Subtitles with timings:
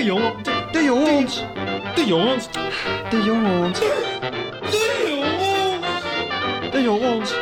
[0.00, 0.42] De jongen.
[0.42, 1.42] De, De jongens.
[1.94, 2.48] de jongens.
[3.10, 3.78] De jongens.
[6.70, 7.34] De jongens.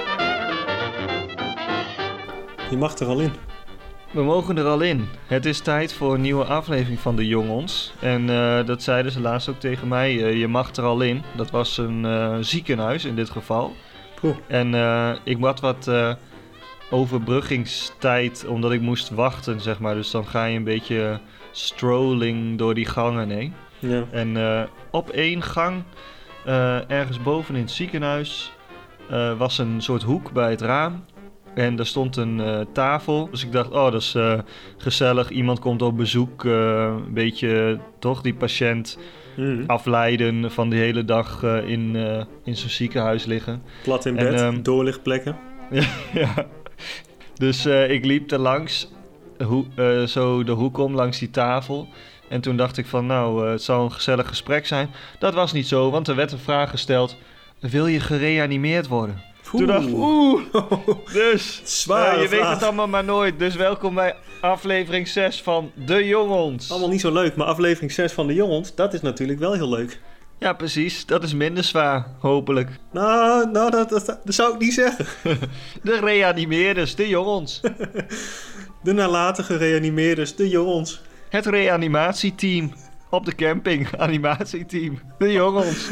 [2.70, 3.32] Je mag er al in.
[4.10, 5.08] We mogen er al in.
[5.26, 7.92] Het is tijd voor een nieuwe aflevering van de Jongens.
[8.00, 10.24] En eh, dat zeiden ze laatst ook tegen mij.
[10.24, 11.22] eh, je mag er al in.
[11.36, 13.72] Dat was een eh, ziekenhuis in dit geval.
[14.20, 14.36] Poeh.
[14.46, 16.12] En eh, ik had wat eh,
[16.90, 19.94] overbruggingstijd omdat ik moest wachten, zeg maar.
[19.94, 23.54] Dus dan ga je een beetje strolling door die gangen heen.
[23.78, 24.04] Ja.
[24.10, 25.82] En eh, op één gang,
[26.44, 28.52] eh, ergens boven in het ziekenhuis,
[29.10, 31.04] eh, was een soort hoek bij het raam.
[31.54, 33.28] En daar stond een tafel.
[33.30, 34.16] Dus ik dacht, oh, dat is
[34.76, 35.30] gezellig.
[35.30, 36.44] Iemand komt op bezoek.
[36.44, 38.98] een beetje, toch, die patiënt
[39.36, 39.62] Mhm.
[39.66, 41.96] afleiden van die hele dag in,
[42.44, 43.62] in zo'n ziekenhuis liggen.
[43.82, 45.36] Plat in En, bed, ehm, doorlichtplekken.
[46.14, 46.46] ja.
[47.34, 48.88] Dus eh, ik liep er langs,
[49.44, 51.88] hoe, eh, zo de hoek om, langs die tafel.
[52.28, 54.90] En toen dacht ik van, nou, eh, het zou een gezellig gesprek zijn.
[55.18, 57.16] Dat was niet zo, want er werd een vraag gesteld.
[57.60, 59.22] Wil je gereanimeerd worden?
[59.50, 60.42] Toen dacht ik, oeh,
[61.12, 63.38] dus eh, je weet het allemaal maar nooit.
[63.38, 66.70] Dus welkom bij aflevering 6 van De Jongens.
[66.70, 69.68] Allemaal niet zo leuk, maar aflevering 6 van de jongens, dat is natuurlijk wel heel
[69.68, 70.00] leuk.
[70.38, 71.06] Ja, precies.
[71.06, 72.70] Dat is minder zwaar, hopelijk.
[72.92, 75.06] Nou, nou dat, dat, dat zou ik niet zeggen.
[75.82, 77.60] De reanimeerders, De Jongens.
[78.82, 81.00] De nalatige reanimeerders, de jongens.
[81.28, 82.72] Het reanimatieteam
[83.10, 83.88] op de camping.
[83.98, 85.00] Animatieteam.
[85.18, 85.88] De jongens.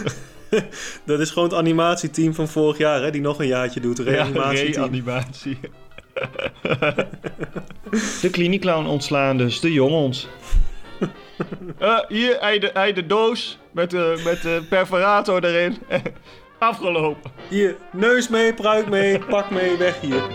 [1.04, 3.96] Dat is gewoon het animatieteam van vorig jaar, hè, die nog een jaartje doet.
[3.96, 4.82] Ja, Reanimatieteam.
[4.90, 5.58] reanimatie.
[8.22, 9.60] de kliniekclown ontslaan dus.
[9.60, 10.28] De jongens.
[11.78, 15.76] Eh, hier, hij de, hij de doos met de, met de perforator erin.
[16.58, 17.30] Afgelopen.
[17.48, 20.22] Hier, neus mee, pruik mee, pak mee, weg hier.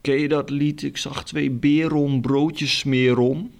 [0.00, 0.82] Ken je dat lied?
[0.82, 3.52] Ik zag twee beren om broodjes smeren.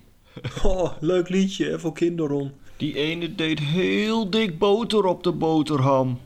[0.63, 2.55] Oh, leuk liedje hè, voor kinderen.
[2.77, 6.21] Die ene deed heel dik boter op de boterham.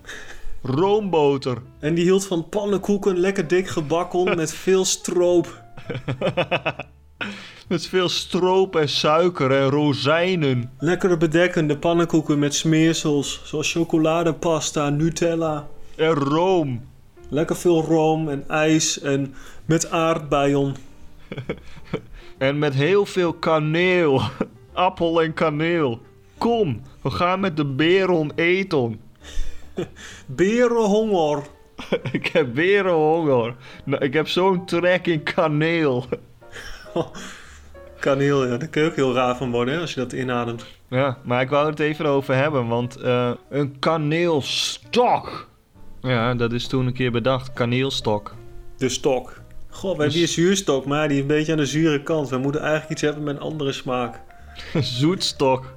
[0.62, 1.58] Roomboter.
[1.78, 5.62] En die hield van pannenkoeken, lekker dik gebakken met veel stroop.
[7.69, 10.70] Met veel stroop en suiker en rozijnen.
[10.78, 15.69] Lekkere bedekkende pannenkoeken met smeersels, zoals chocoladepasta, Nutella.
[15.96, 16.80] En room.
[17.28, 20.75] Lekker veel room en ijs en met aardbeien.
[22.38, 24.20] En met heel veel kaneel.
[24.72, 26.00] Appel en kaneel.
[26.38, 29.00] Kom, we gaan met de beren eten.
[30.27, 31.43] Berenhonger.
[32.12, 33.55] ik heb berenhonger.
[33.84, 36.05] Nou, ik heb zo'n trek in kaneel.
[38.00, 40.65] Kaneel, ja, daar kun je ook heel raar van worden hè, als je dat inademt.
[40.88, 45.49] Ja, maar ik wou het even over hebben, want eh, een kaneelstok.
[46.00, 48.34] Ja, dat is toen een keer bedacht, kaneelstok.
[48.77, 49.41] De stok.
[49.71, 52.28] Goh, we hebben Dus- hier zuurstok, maar die is een beetje aan de zure kant.
[52.28, 54.21] We moeten eigenlijk iets hebben met een andere smaak.
[54.81, 55.72] Zoetstok.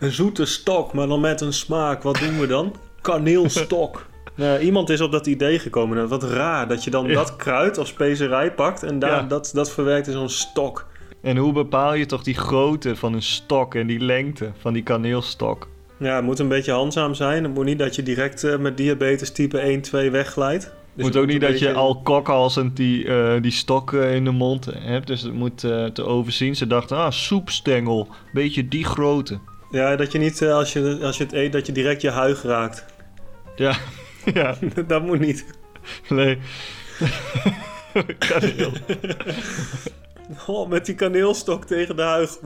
[0.00, 2.02] Een zoete stok, maar dan met een smaak.
[2.02, 2.74] Wat doen we dan?
[3.04, 4.06] Kaneelstok.
[4.36, 5.96] Nou, iemand is op dat idee gekomen.
[5.96, 7.14] Nou, wat raar dat je dan Ja.
[7.14, 9.22] dat kruid of specerij pakt en daar, Ja.
[9.22, 10.86] dat, dat verwerkt in zo'n stok.
[11.20, 14.82] En hoe bepaal je toch die grootte van een stok en die lengte van die
[14.82, 15.68] kaneelstok?
[15.98, 17.44] Ja, het moet een beetje handzaam zijn.
[17.44, 20.62] Het moet niet dat je direct eh, met diabetes type 1, 2 wegglijdt.
[20.62, 24.24] Dus moet het ook niet dat je al kokhalzend die, eh, die stok eh, in
[24.24, 25.06] de mond hebt.
[25.06, 26.56] Dus het moet eh, te overzien.
[26.56, 28.08] Ze dachten, ah, soepstengel.
[28.32, 29.38] Beetje die grootte.
[29.70, 32.42] Ja, dat je niet als je, als je het eet, dat je direct je huig
[32.42, 32.84] raakt.
[33.56, 33.76] Ja,
[34.34, 34.54] ja,
[34.86, 35.44] dat moet niet.
[36.08, 36.38] nee.
[38.18, 38.72] Kaneel.
[40.46, 42.38] Oh, met die kaneelstok tegen de huig.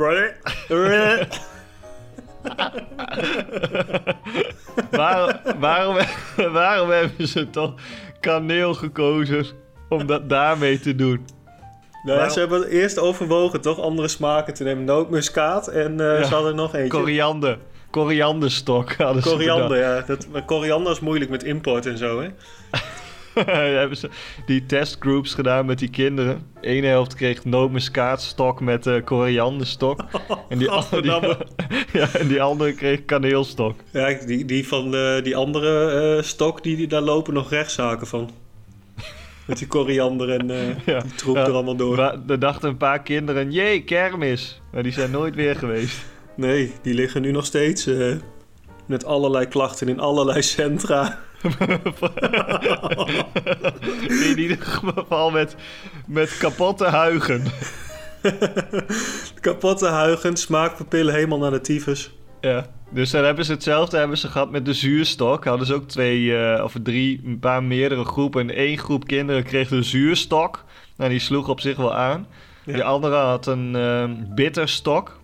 [4.90, 5.96] waarom, waarom,
[6.52, 7.74] waarom hebben ze toch
[8.20, 9.46] kaneel gekozen
[9.88, 11.26] om dat daarmee te doen?
[12.02, 14.84] Nou, ja, ze hebben eerst overwogen toch andere smaken te nemen.
[14.84, 16.22] Nootmuskaat en Ja.
[16.24, 16.98] ze hadden nog eentje.
[16.98, 17.58] Koriander.
[17.90, 20.00] Korianderstok hadden Koriander, ja.
[20.00, 22.28] Dat, maar koriander is moeilijk met import en zo, hè?
[23.78, 24.08] hebben ze
[24.46, 26.42] die testgroups gedaan met die kinderen.
[26.60, 30.00] Eén helft kreeg nootmuskaatstok met eh korianderstok.
[30.48, 31.38] En die, an- die, Gadverdamme.
[31.92, 33.80] ja, en die andere kreeg kaneelstok.
[33.90, 34.90] Ja, die, die van
[35.22, 38.30] die andere eh, stok, die, die, daar lopen nog rechtszaken van.
[39.46, 41.00] Met die koriander en eh, Ja.
[41.00, 41.96] die troep er allemaal door.
[41.96, 44.60] Maar er dachten een paar kinderen, jee, kermis.
[44.72, 45.98] Maar die zijn nooit weer geweest.
[46.38, 48.16] Nee, die liggen nu nog steeds eh,
[48.86, 51.18] met allerlei klachten in allerlei centra.
[54.08, 55.56] In ieder geval met,
[56.06, 57.44] met kapotte huigen.
[59.40, 62.12] Kapotte huigen, smaakpapillen helemaal naar de tyfus.
[62.40, 65.44] Ja, dus dan hebben ze hetzelfde hebben ze gehad met de zuurstok.
[65.44, 68.40] Hadden ze ook twee eh, of drie, een paar meerdere groepen.
[68.40, 70.64] En één groep kinderen kreeg de zuurstok.
[70.96, 72.26] Nou, die sloeg op zich wel aan.
[72.64, 72.72] Ja.
[72.72, 75.17] Die andere had een eh, bitterstok.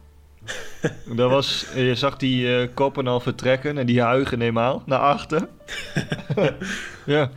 [1.16, 5.48] dat was, je zag die eh, koppen al vertrekken en die huigen eenmaal naar achter.
[7.06, 7.30] ja.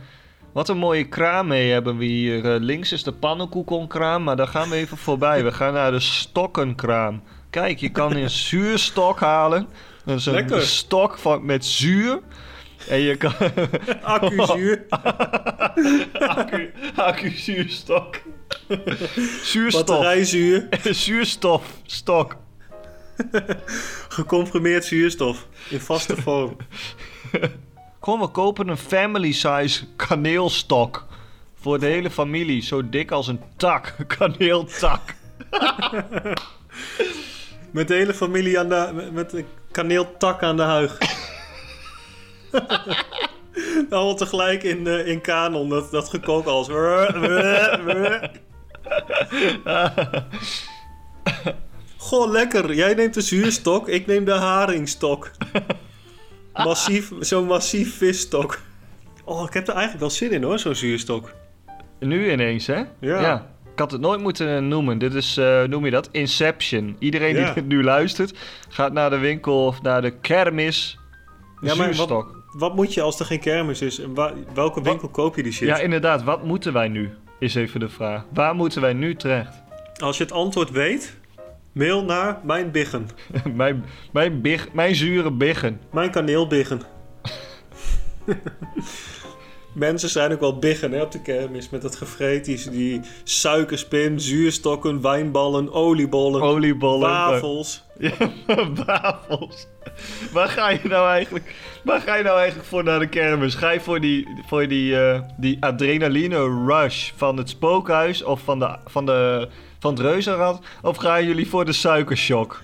[0.52, 2.54] Wat een mooie kraam mee hebben we hier.
[2.54, 5.44] Eh, links is de pannenkoekenkraam, maar daar gaan we even voorbij.
[5.44, 7.22] We gaan naar de stokkenkraam.
[7.50, 9.68] Kijk, je kan een zuurstok halen.
[10.04, 10.62] Dat is een Lekker.
[10.62, 12.20] stok van, met zuur.
[12.88, 13.32] En je kan...
[14.02, 14.84] Accuzuur.
[16.18, 18.20] accu, accu-zuurstok.
[19.42, 19.86] Zuurstof.
[19.86, 20.68] Batterijzuur.
[20.82, 21.62] Zuurstof.
[24.08, 25.46] Gecomprimeerd zuurstof.
[25.70, 26.56] In vaste vorm.
[28.00, 31.06] Kom, we kopen een family size kaneelstok.
[31.60, 32.62] Voor de hele familie.
[32.62, 33.94] Zo dik als een tak.
[34.18, 35.14] Kaneeltak.
[37.70, 40.98] Met de hele familie aan de, met- de kaneeltak aan de huig.
[43.90, 45.68] Allemaal tegelijk in, eh, in kanon.
[45.68, 46.68] Dat, dat gekookt als...
[51.98, 52.74] Goh, lekker.
[52.74, 55.30] Jij neemt de zuurstok, ik neem de haringstok.
[56.54, 58.60] Massief, zo'n massief visstok.
[59.24, 61.32] Oh, ik heb er eigenlijk wel zin in hoor, zo'n zuurstok.
[62.00, 62.82] Nu ineens, hè?
[63.00, 63.50] Ja.
[63.72, 64.98] Ik had het nooit moeten noemen.
[64.98, 66.08] Dit is, eh, noem je dat?
[66.12, 66.96] Inception.
[66.98, 67.52] Iedereen Ja.
[67.52, 70.98] die nu luistert, gaat naar de winkel of naar de kermis.
[71.60, 72.44] Ja, maar wat, Zuurstok.
[72.52, 74.00] wat moet je als er geen kermis is?
[74.00, 74.14] En
[74.54, 75.68] welke winkel koop je die shit?
[75.68, 76.22] Ja, inderdaad.
[76.22, 77.10] Wat moeten wij nu?
[77.38, 78.24] Is even de vraag.
[78.32, 79.62] Waar moeten wij nu terecht?
[80.02, 81.16] Als je het antwoord weet,
[81.78, 83.08] mail naar mijn biggen.
[83.54, 85.80] mijn, mijn, big, mijn zure biggen.
[85.92, 86.80] Mijn kaneelbiggen.
[89.74, 92.44] Mensen zijn ook wel biggen hè, op de kermis met dat gevreet.
[92.44, 97.08] Die, die suikerspin, zuurstokken, wijnballen, oliebollen, Oliebollen.
[97.08, 97.84] wafels.
[97.98, 98.12] Ja,
[98.86, 99.66] wafels.
[100.32, 101.54] Waar ga je nou eigenlijk?
[101.84, 103.54] Waar ga je nou eigenlijk voor naar de kermis?
[103.54, 108.58] Ga je voor die, voor die, eh, die adrenaline rush van het spookhuis of van,
[108.58, 109.48] de, van, de,
[109.78, 110.60] van het reuzenrad?
[110.82, 112.60] Of gaan jullie voor de suikershock?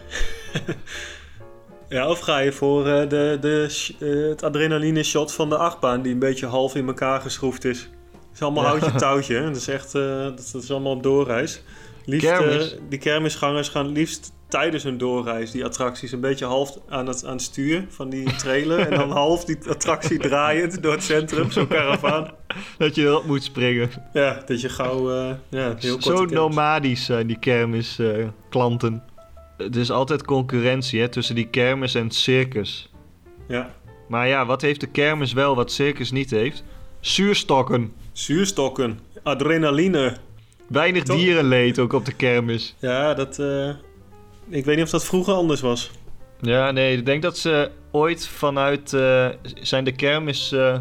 [1.88, 6.02] Ja, of ga je voor eh, de, de, eh, het adrenaline shot van de achtbaan
[6.02, 7.78] die een beetje half in elkaar geschroefd is.
[7.80, 8.68] Het is allemaal Ja.
[8.68, 9.34] houtje touwtje.
[9.36, 9.44] hè.
[9.44, 11.62] Dat is echt eh, dat, dat is allemaal op doorreis.
[12.04, 12.72] Liefst, Kermis.
[12.74, 17.24] eh, die kermisgangers gaan liefst tijdens hun doorreis die attracties een beetje half aan het,
[17.24, 18.78] aan het stuur van die trailer.
[18.78, 22.30] en dan half die attractie draaiend door het centrum, zo'n karavaan.
[22.78, 23.90] Dat je erop moet springen.
[24.12, 29.02] Ja, dat je gauw eh ja, heel Zo nomadisch zijn die kermis eh, klanten.
[29.56, 32.90] Het is altijd concurrentie hè, tussen die kermis en het circus.
[33.48, 33.70] Ja,
[34.08, 36.64] Maar ja, wat heeft de kermis wel wat circus niet heeft?
[37.00, 37.92] Zuurstokken.
[38.12, 40.16] zuurstokken, adrenaline.
[40.74, 41.16] Weinig Toch?
[41.16, 42.74] dierenleed ook op de kermis.
[42.78, 43.38] Ja, dat...
[43.38, 43.68] eh,
[44.48, 45.90] ik weet niet of dat vroeger anders was.
[46.40, 49.28] Ja, nee, ik denk dat ze ooit vanuit eh,
[49.60, 50.52] zijn de kermis.
[50.52, 50.78] eh,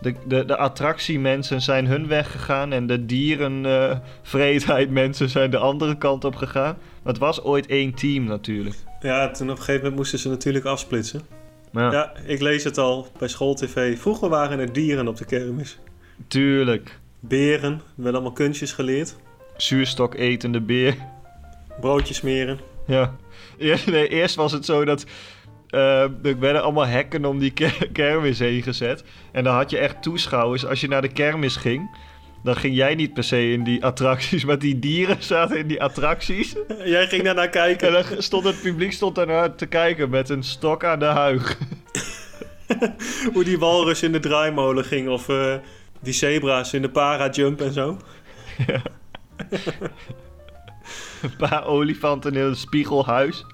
[0.00, 5.98] de, de, de attractiemensen zijn hun weg gegaan en de dierenvreedheid mensen zijn de andere
[5.98, 6.76] kant op gegaan.
[7.02, 8.76] Maar het was ooit één team natuurlijk.
[9.00, 11.20] Ja, toen op een gegeven moment moesten ze natuurlijk afsplitsen.
[11.72, 13.98] Ja, Ja, ik lees het al bij schooltv.
[13.98, 15.78] Vroeger waren er dieren op de kermis.
[16.28, 17.00] tuurlijk.
[17.26, 19.16] Beren, er werden allemaal kunstjes geleerd.
[19.56, 20.94] Zuurstok etende beer.
[21.80, 22.58] Broodjes smeren.
[22.86, 23.16] Ja.
[23.58, 25.04] Eerst, nee, eerst was het zo dat.
[25.70, 29.04] eh, er werden allemaal hekken om die ke- kermis heen gezet.
[29.32, 30.66] En dan had je echt toeschouwers.
[30.66, 31.96] Als je naar de kermis ging,
[32.44, 34.44] dan ging jij niet per se in die attracties.
[34.44, 36.54] Maar die dieren zaten in die attracties.
[36.84, 37.92] Jij ging daarnaar En kijken.
[37.92, 41.58] dan stond het publiek stond daarnaar te kijken met een stok aan de huig.
[43.32, 45.08] Hoe die walrus in de draaimolen ging.
[45.08, 45.54] Of eh,
[46.02, 47.96] die zebra's in de para-jump en zo.
[51.22, 53.44] Een paar olifanten in een spiegelhuis.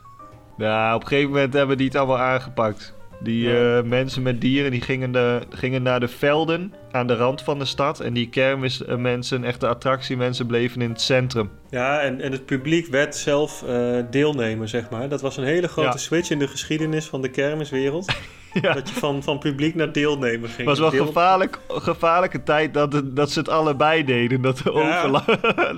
[0.59, 2.95] Ja, op een gegeven moment hebben die het allemaal aangepakt.
[3.21, 3.79] Die Ja.
[3.79, 7.59] eh, mensen met dieren die gingen, de, gingen naar de velden aan de rand van
[7.59, 8.01] de stad.
[8.01, 11.51] En die kermismensen, echte attractiemensen, bleven in het centrum.
[11.71, 15.09] Ja, en, en het publiek werd zelf eh, deelnemer, zeg maar.
[15.09, 15.97] Dat was een hele grote Ja.
[15.97, 18.13] switch in de geschiedenis van de kermiswereld.
[18.63, 18.73] Ja.
[18.73, 20.69] Dat je van, van publiek naar deelnemer ging.
[20.69, 24.41] Het was wel gevaarlijk, gevaarlijke tijd dat, het- dat ze het allebei deden.
[24.43, 25.09] Dat de Ja.
[25.11, 25.25] dat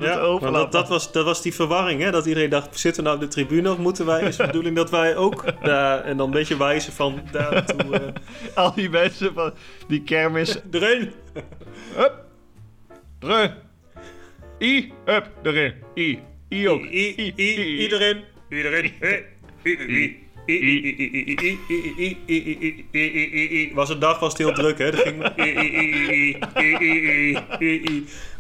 [0.00, 2.11] Ja, dat, dat, was, dat was die verwarring, hè?
[2.11, 4.23] Dat iedereen dacht, zitten we nou op de tribune of moeten wij...
[4.23, 6.00] Is de bedoeling dat wij ook daar...
[6.05, 7.99] En dan een beetje wijzen van daar naartoe...
[7.99, 8.12] eh,
[8.55, 9.53] Al die mensen van
[9.89, 10.61] die kermis.
[10.71, 11.12] erin!
[11.95, 12.12] Hup.
[13.21, 13.50] Erin.
[14.61, 14.93] I.
[15.05, 15.29] Hup.
[15.43, 15.75] Erin.
[15.95, 16.19] I.
[16.49, 16.83] I ook.
[16.83, 18.21] I, I, I, iedereen.
[18.50, 18.93] Iedereen.
[19.00, 19.25] Hey.
[19.65, 20.29] I, I, I,
[23.75, 24.91] was een dag was heel druk, hè?
[24.91, 25.23] Dat ging...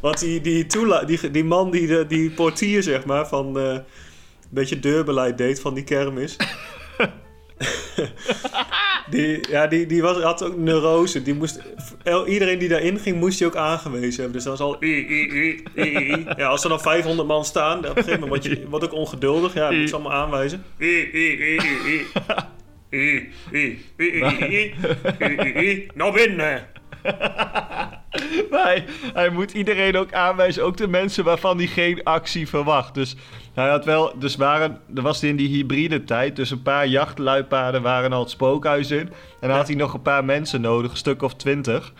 [0.00, 3.56] Want die, die, die man, die, die portier, zeg maar, van...
[3.56, 3.82] Een
[4.48, 6.36] beetje deurbeleid deed van die kermis...
[9.10, 11.22] Die, ja, die, die was, had ook neurose.
[11.22, 11.60] Die moest,
[12.26, 14.32] iedereen die daarin ging, moest hij ook aangewezen hebben.
[14.32, 14.84] Dus dat was al...
[14.84, 16.24] i, i, i, i, i.
[16.36, 18.92] Ja, als er dan 500 man staan, op een gegeven moment word je wordt ook
[18.92, 19.54] ongeduldig.
[19.54, 20.64] Ja, dat moet ze allemaal aanwijzen.
[25.94, 26.66] Naar binnen.
[28.50, 32.94] Maar hij, hij moet iedereen ook aanwijzen, ook de mensen waarvan hij geen actie verwacht.
[32.94, 33.16] Dus
[33.60, 37.82] hij had wel, dus waren, er was in die hybride tijd, dus een paar jachtluipaarden
[37.82, 39.08] waren al het spookhuis in.
[39.40, 41.92] En dan had hij nog een paar mensen nodig, een stuk of twintig,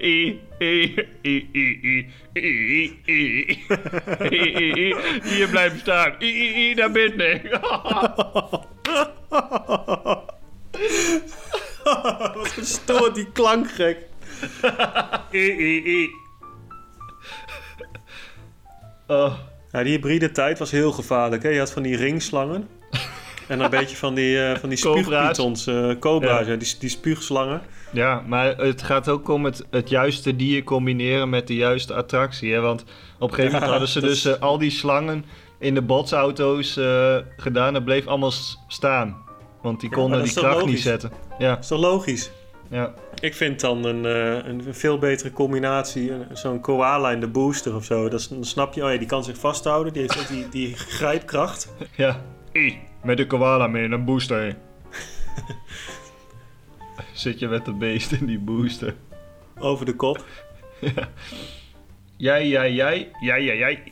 [0.00, 1.94] I, I, I, I,
[2.36, 3.58] I, I, I.
[5.22, 6.14] Hier blijven staan.
[6.18, 7.40] I, I, I, naar binnen.
[12.58, 13.98] Gestoord, die klankgek.
[15.32, 16.10] I, I, I.
[19.06, 19.32] Oh,
[19.72, 21.42] Ja, die hybride tijd was heel gevaarlijk.
[21.42, 21.48] Hè?
[21.48, 22.68] Je had van die ringslangen.
[23.48, 25.04] En een beetje van die, eh van die Cobra's.
[25.04, 26.52] spuugpythons, eh cobra's, Ja.
[26.52, 26.56] ja.
[26.58, 27.62] die, die spuugslangen.
[27.92, 32.52] Ja, maar het gaat ook om het, het juiste dier combineren met de juiste attractie.
[32.52, 32.60] Hè?
[32.60, 32.88] Want op
[33.28, 35.24] een gegeven moment Ja, hadden ze dus is- eh, al die slangen
[35.58, 37.72] in de botsauto's eh, gedaan.
[37.72, 38.32] Dat bleef allemaal
[38.68, 39.16] staan.
[39.62, 41.10] Want die Ja, konden die kracht niet zetten.
[41.38, 42.30] Ja, Dat is toch logisch?
[42.70, 42.94] Ja.
[43.20, 47.74] Ik vind dan een, eh, een veel betere combinatie, een- zo'n koala in de booster
[47.74, 48.08] of zo.
[48.08, 50.76] Dat dan snap je, oh ja, die kan zich vasthouden, die heeft ook die, die
[50.76, 51.72] grijpkracht.
[51.96, 52.20] Ja.
[52.52, 54.56] I, met de koala mee in een booster.
[57.12, 58.94] Zit je met de beest in die booster.
[59.58, 60.24] Over de kop.
[62.18, 63.08] Jij, jij, jij.
[63.20, 63.82] Jij, jij, jij.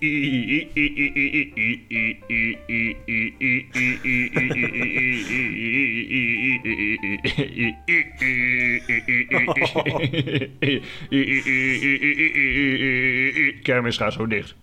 [13.62, 14.54] Kermis gaat zo dicht.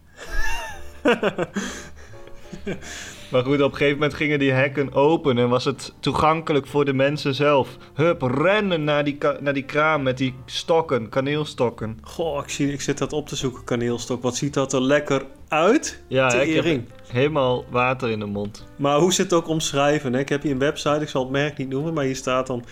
[3.34, 6.86] Maar goed, op een gegeven moment gingen die hekken open en was het toegankelijk voor
[6.86, 7.78] de mensen zelf.
[7.94, 11.98] Hup, rennen naar die, naar die kraam met die stokken, kaneelstokken.
[12.02, 14.22] Goh, ik, zie, ik zit dat op te zoeken, kaneelstok.
[14.22, 16.04] Wat ziet dat er lekker uit?
[16.08, 18.66] Ja, ik heb helemaal water in de mond.
[18.76, 20.14] Maar hoe zit het ook omschrijven?
[20.14, 20.20] Hè?
[20.20, 22.66] Ik heb hier een website, ik zal het merk niet noemen, maar hier staat dan...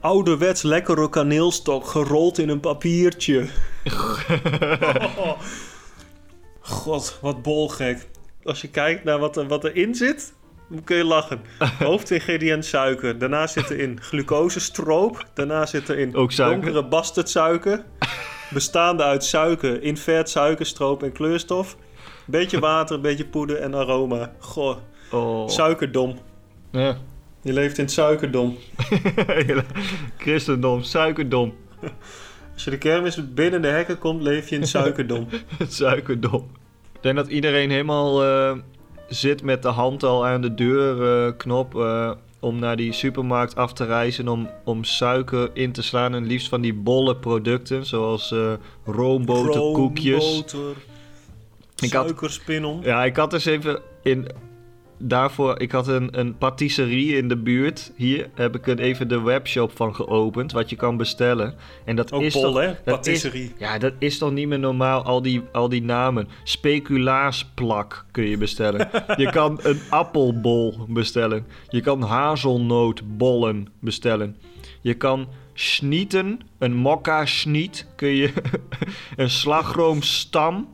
[0.00, 3.46] Ouderwets lekkere kaneelstok, gerold in een papiertje.
[6.60, 8.06] God, wat bolgek.
[8.44, 10.34] Als je kijkt naar wat, er, wat erin zit,
[10.68, 11.40] dan kun je lachen.
[11.78, 13.18] Hoofdingrediënt suiker.
[13.18, 15.24] Daarna zit erin glucosestroop.
[15.34, 16.60] Daarna zit erin Ook suiker.
[16.62, 17.84] donkere bastardsuiker.
[18.50, 21.76] Bestaande uit suiker, invert suikerstroop en kleurstof.
[22.26, 24.32] Beetje water, beetje poeder en aroma.
[24.38, 24.76] Goh,
[25.10, 25.48] Oh.
[25.48, 26.18] suikerdom.
[26.70, 26.96] Ja.
[27.42, 28.56] Je leeft in het suikerdom.
[30.18, 31.54] Christendom, suikerdom.
[32.54, 35.28] Als je de kermis binnen de hekken komt, leef je in het suikerdom.
[35.68, 36.50] Suikerdom.
[37.04, 38.56] Ik denk dat iedereen helemaal eh,
[39.08, 43.84] zit met de hand al aan de deurknop eh, om naar die supermarkt af te
[43.84, 46.14] reizen om, om suiker in te slaan.
[46.14, 48.52] En liefst van die bolle producten, zoals eh
[48.84, 50.24] roomboter, koekjes.
[50.24, 50.76] Roomboter,
[51.76, 52.80] Ik had- suikerspinon.
[52.82, 54.26] Ja, ik had dus even in.
[54.98, 57.92] Daarvoor, ik had een, een patisserie in de buurt.
[57.96, 61.54] Hier heb ik even de webshop van geopend, wat je kan bestellen.
[61.84, 62.74] En dat Ook is bol, hè?
[62.74, 63.44] Patisserie.
[63.44, 66.28] Is, ja, dat is toch niet meer normaal, al die, al die namen.
[66.44, 68.88] Speculaasplak kun je bestellen.
[69.16, 71.46] je kan een appelbol bestellen.
[71.68, 74.36] Je kan hazelnootbollen bestellen.
[74.80, 78.32] Je kan schnieten, een mokka schniet kun je...
[79.16, 80.68] een slagroomstam.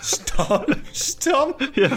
[0.00, 0.64] Stam.
[0.92, 1.54] Stam.
[1.72, 1.88] Ja,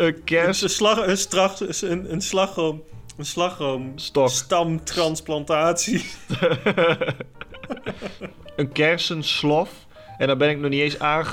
[0.00, 0.74] een Een, kers...
[0.74, 2.82] slag, een, een, een slagroom.
[3.16, 3.92] Een slagroom.
[3.96, 4.28] Stok.
[4.28, 6.04] Stamtransplantatie.
[8.56, 9.70] een kersenslof.
[10.18, 11.32] En dan ben ik nog niet eens Oh,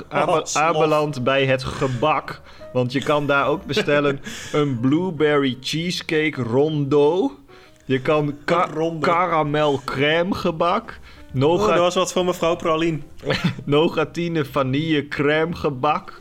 [0.52, 2.40] aanbeland bij het gebak.
[2.72, 4.20] Want je kan daar ook bestellen
[4.52, 7.36] een blueberry cheesecake rondo.
[7.84, 10.90] Je kan ka- Een caramel crème gebak.
[10.90, 13.02] Oh, Nougat- dat was wat voor mevrouw Pralien.
[13.64, 16.20] Nougatine vanille crème gebak.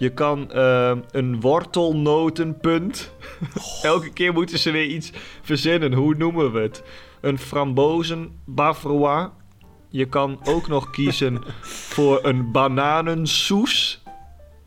[0.00, 3.12] Je kan eh, een wortelnotenpunt.
[3.82, 5.92] Elke keer moeten ze weer iets verzinnen.
[5.92, 6.82] Hoe noemen we het?
[7.20, 9.28] Een frambozen bavarois.
[9.88, 11.42] Je kan ook nog kiezen
[11.94, 14.02] voor een bananensoes.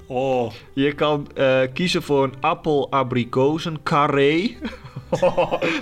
[0.07, 0.51] Oh.
[0.73, 4.57] Je kan eh, kiezen voor een appel-abrikozen carré.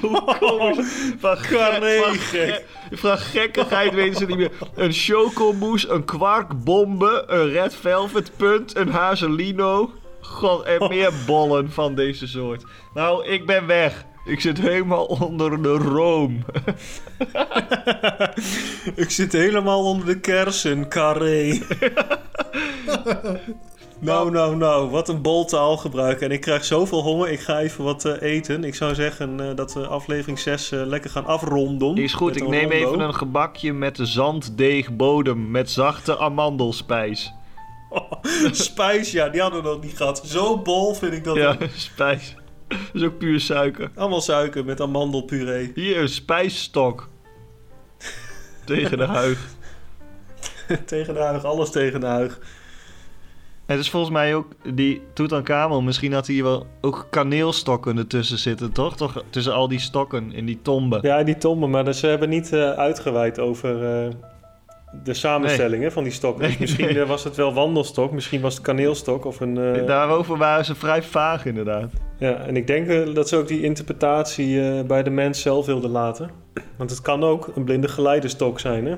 [0.02, 0.86] Hoe.
[1.20, 2.64] Van, ge- Carré, van, gek.
[2.90, 4.52] ge- van gekkigheid weten ze niet meer.
[4.76, 9.92] Een chocomousse, een kwarkbombe, een red velvet punt, een hazelino.
[10.22, 12.64] God, en meer bollen van deze soort.
[12.94, 14.06] Nou, ik ben weg.
[14.26, 16.46] Ik zit helemaal onder de room.
[18.96, 21.60] Ik zit helemaal onder de kersen, carré.
[24.02, 26.22] nou, nou, nou, wat een bol taalgebruik.
[26.22, 28.64] En ik krijg zoveel honger, ik ga even wat eh, eten.
[28.64, 31.98] Ik zou zeggen eh, dat we aflevering 6 eh, lekker gaan afronden.
[31.98, 32.88] Is goed, ik neem rondo.
[32.88, 37.34] even een gebakje met de zanddeegbodem met zachte amandelspijs.
[38.52, 40.22] Spijs, ja, die hadden we nog niet gehad.
[40.26, 41.36] Zo bol vind ik dat.
[41.36, 42.36] Ja, spijs.
[42.68, 43.92] Dat is ook puur suiker.
[43.96, 45.72] Allemaal suiker met amandelpuree.
[45.76, 47.10] Hier, een spijsstok.
[48.66, 49.48] Tegen de huig.
[50.86, 52.40] tegen de huig, alles tegen de huig.
[53.72, 55.84] Het is volgens mij ook die Tutankhamon.
[55.84, 58.96] Misschien had hij wel ook kaneelstokken ertussen zitten, toch?
[58.96, 59.24] toch?
[59.30, 61.00] Tussen al die stokken in die tombe.
[61.02, 64.10] Ja, die tombe, maar ze hebben niet eh, uitgeweid over eh,
[65.04, 66.48] de samenstelling hè, van die stokken.
[66.48, 67.02] Dus misschien nee.
[67.02, 69.86] eh, was het wel wandelstok, misschien was het kaneelstok of een...
[69.86, 71.92] Daarover waren ze vrij vaag, inderdaad.
[72.18, 76.30] Ja, en ik denk dat ze ook die interpretatie bij de mens zelf wilden laten.
[76.78, 78.96] Want het kan ook een blinde geleidestok zijn, hè?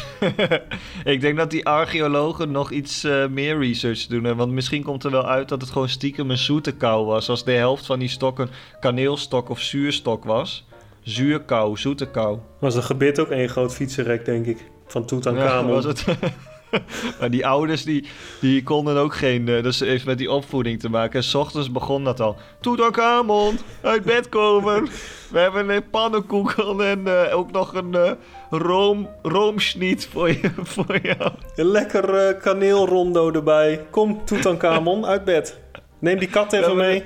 [1.04, 4.24] ik denk dat die archeologen nog iets eh, meer research doen.
[4.24, 7.28] hè, Want misschien komt er wel uit dat het gewoon stiekem een zoete kou was.
[7.28, 8.48] Als de helft van die stokken
[8.80, 10.64] kaneelstok of zuurstok was.
[11.02, 12.38] Zuurkou, zoete kou.
[12.58, 14.64] Was een gebit ook één groot fietsenrek, denk ik.
[14.86, 15.72] Van Ja, Tutankhamon.
[15.72, 16.04] was het.
[17.20, 18.06] maar die ouders die,
[18.40, 19.48] die konden ook geen...
[19.48, 21.18] eh, dus heeft met die opvoeding te maken.
[21.18, 22.36] En s ochtends begon dat al.
[22.60, 24.88] Tutankhamon, uit bed komen.
[25.30, 28.10] We hebben een pannenkoeken en eh, ook nog een eh
[28.50, 31.32] room, roomschniet voor, je, voor jou.
[31.56, 33.86] Een lekker kaneelrondo erbij.
[33.90, 35.58] Kom, Tutankhamon, uit bed.
[35.98, 37.04] Neem die kat even mee.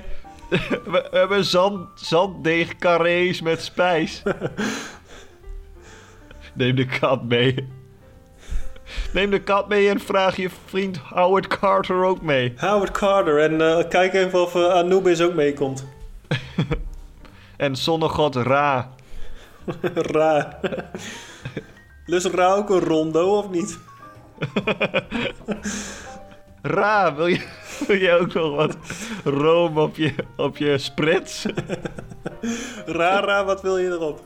[0.49, 0.79] We,
[1.11, 4.23] we hebben zand, zanddeegcarrés met spijs.
[6.53, 7.67] Neem de kat mee.
[9.13, 12.53] Neem de kat mee en vraag je vriend Howard Carter ook mee.
[12.57, 13.39] Howard Carter.
[13.39, 15.85] En eh, kijk even of eh, Anubis ook meekomt.
[17.57, 18.89] En zonnegod Ra.
[20.13, 20.59] Raar.
[22.05, 23.79] Lust Ra ook een rondo, of niet?
[26.61, 27.45] Ra, wil je,
[27.87, 28.77] wil je ook nog wat
[29.23, 31.45] room op je, op je sprits?
[32.85, 34.21] Rara, wat wil je erop?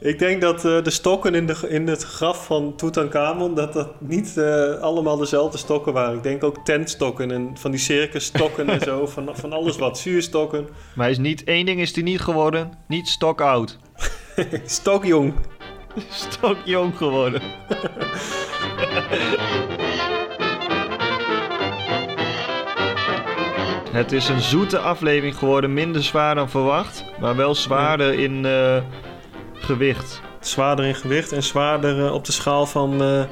[0.00, 3.54] Ik denk dat eh, de stokken in, de, in het graf van Tutankhamon...
[3.54, 6.16] dat dat niet eh, allemaal dezelfde stokken waren.
[6.16, 9.06] Ik denk ook tentstokken en van die circusstokken en zo.
[9.06, 9.98] Van, van alles wat.
[9.98, 10.68] Zuurstokken.
[10.94, 12.72] Maar hij is niet, één ding is hij niet geworden.
[12.86, 13.78] Niet stokoud.
[14.64, 15.34] Stokjong.
[16.10, 17.42] Stokjong geworden.
[23.92, 28.76] Het is een zoete aflevering geworden, minder zwaar dan verwacht, maar wel zwaarder in eh,
[29.68, 30.20] gewicht.
[30.40, 33.22] Zwaarder in gewicht en zwaarder eh, op de schaal van eh,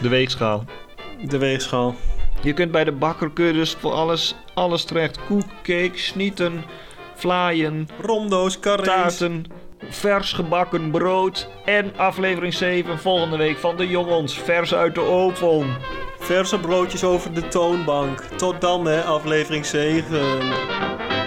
[0.00, 0.64] De weegschaal.
[1.28, 1.94] de weegschaal.
[2.42, 5.18] Je kunt bij de bakker kun je dus voor alles, alles terecht.
[5.26, 6.64] Koek, cake, snieten,
[7.14, 8.86] vlaaien, Rondo's, carrés.
[8.86, 9.44] taarten,
[9.88, 15.76] vers gebakken brood en aflevering 7 volgende week van de jongens, vers uit de oven.
[16.18, 18.20] Verse broodjes over de toonbank.
[18.36, 20.20] Tot dan, hè, aflevering 7.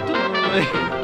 [0.06, 0.68] Doei.